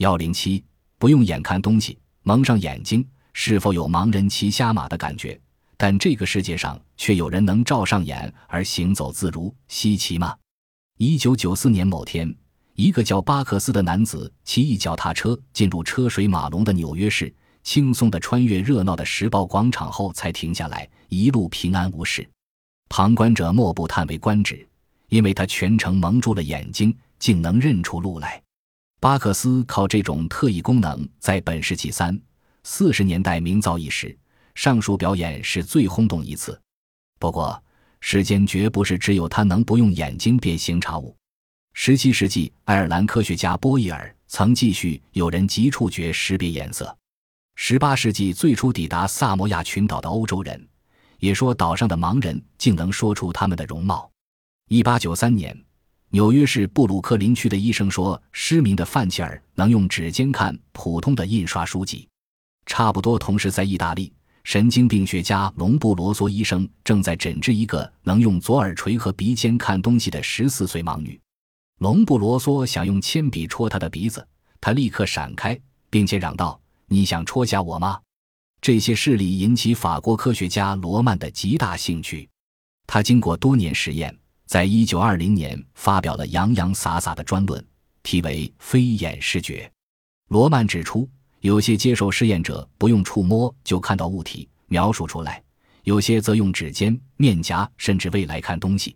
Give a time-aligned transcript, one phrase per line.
[0.00, 0.64] 幺零七，
[0.98, 5.38] 不用眼看东西，蒙上眼睛，是否有盲人骑瞎马的感觉？
[5.76, 10.34] 但这个世界上却有人能照上眼而行走自如，稀奇吗？
[10.96, 12.34] 一九九四年某天，
[12.76, 17.30] 一个叫巴克斯的男子骑一脚踏车进入车水马龙的纽约市，
[17.62, 22.26] 轻松地穿越热闹的时报广场后才停下来，一路平安无事。
[22.88, 24.66] 旁观者莫不叹为观止，
[25.10, 28.42] 因为他全程蒙住了眼睛，竟能认出路来。
[29.00, 32.20] 巴克斯靠这种特异功能，在本世纪三
[32.64, 34.14] 四十年代名噪一时。
[34.54, 36.60] 上述表演是最轰动一次。
[37.18, 37.62] 不过，
[38.00, 41.16] 世间绝不是只有他能不用眼睛辨形查物。
[41.72, 46.94] 十七世纪，爱尔兰科学家波伊尔曾继续有人及触觉识别颜色。
[47.54, 50.68] 十八世纪最初抵达萨摩亚群岛的欧洲人，
[51.20, 54.10] 也说岛上的盲人竟能说出他们的容貌。
[54.68, 55.58] 一八九三年，
[56.12, 62.08] 纽约市布鲁克林区的医生说，失明的范切尔能用指尖看普通的印刷书籍。
[62.66, 64.12] 差不多同时，在意大利。
[64.42, 71.20] 神经病学家隆布罗梭医生正在诊治一个能用左耳垂和鼻尖看东西的十四岁盲女。
[71.78, 74.26] 隆布罗梭想用铅笔戳她的鼻子，
[74.60, 75.56] 她立刻闪开，
[75.90, 78.00] 并且嚷道：“你想戳瞎我吗？”
[78.60, 82.28] 这些事例引起法国科学家罗曼的极大兴趣。
[82.86, 84.18] 他经过多年实验，
[84.50, 87.64] 在一九二零年发表了洋洋洒洒的专论，
[88.02, 89.64] 题为《飞眼视觉》。
[90.26, 91.08] 罗曼指出。
[91.38, 95.40] 有些接受试验者不用触摸就看到物体描述出来，
[95.84, 98.94] 有些则用指尖、面颊甚至未来看东西。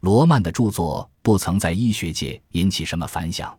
[0.00, 3.56] 罗曼的著作不曾在医学界引起什么反响，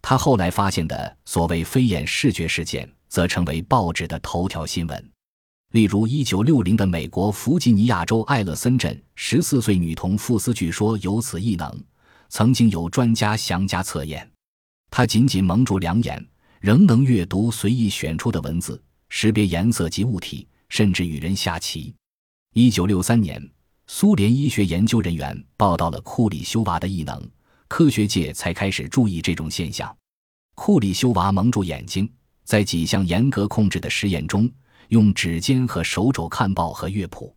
[0.00, 5.10] 他后来发现的所谓飞眼视觉事件则成为报纸的头条新闻。
[5.70, 11.80] 例如，1960的美国弗吉尼亚州艾勒森镇14岁女童富斯据说有此异能，
[12.28, 14.28] 曾经有专家详加测验，
[14.90, 16.26] 她仅仅蒙住两眼。
[16.60, 21.94] 仍能阅读随意选出的文字，识别颜色及物体，甚至与人下棋。
[22.52, 23.42] 一九六三年，
[23.86, 27.18] 苏联医学研究人员报道了库里修娃的异能，
[27.66, 29.96] 科学界才开始注意这种现象。
[30.54, 32.06] 库里修娃蒙住眼睛，
[32.44, 34.46] 在几项严格控制的实验中，
[34.90, 37.34] 用指尖和手肘看报和乐谱。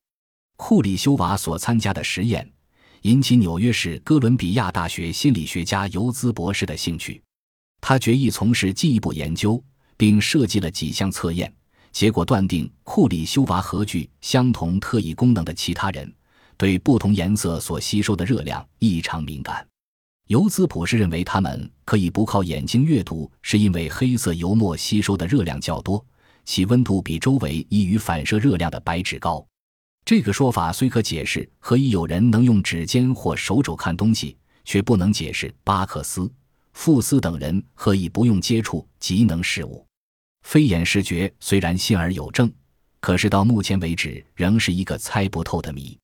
[0.56, 2.52] 库里修娃所参加的实验，
[3.04, 7.22] 引起纽约市哥伦比亚大学心理学家尤兹博士的兴趣。
[7.80, 9.64] 他决意从事进一步研究，
[9.98, 11.54] 并设计了几项测验，
[11.92, 16.12] 结果断定库里修娃和具相同特异功能的其他人
[16.58, 19.66] 对不同颜色所吸收的热量异常敏感。
[20.28, 26.04] 尤兹普是认为他们可以不靠眼睛阅读，是因为黑色油墨吸收的热量较多，
[26.46, 29.46] 其温度比周围易于反射热量的白纸高。
[30.06, 36.32] 这个说法虽可解释何以有人能用指尖或手肘看东西，却不能解释巴克斯。
[36.74, 39.86] 富斯等人何以不用接触即能事物？
[40.42, 42.52] 飞眼视觉虽然信而有证，
[43.00, 45.98] 可是到目前为止仍是一个猜不透的谜。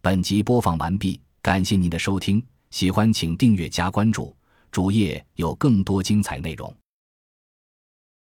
[0.00, 4.34] 本集播放完毕，感谢您的收听，喜欢请订阅加关注，
[4.70, 6.74] 主页有更多精彩内容。